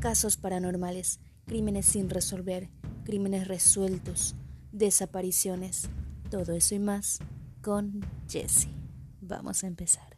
[0.00, 2.68] casos paranormales, crímenes sin resolver,
[3.04, 4.34] crímenes resueltos,
[4.72, 5.88] desapariciones,
[6.30, 7.18] todo eso y más
[7.62, 8.68] con Jesse.
[9.20, 10.15] Vamos a empezar.